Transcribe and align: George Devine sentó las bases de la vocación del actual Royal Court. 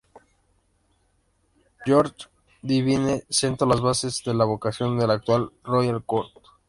George 1.85 2.25
Devine 2.63 3.23
sentó 3.29 3.67
las 3.67 3.81
bases 3.81 4.23
de 4.25 4.33
la 4.33 4.45
vocación 4.45 4.97
del 4.97 5.11
actual 5.11 5.51
Royal 5.63 6.03
Court. 6.03 6.31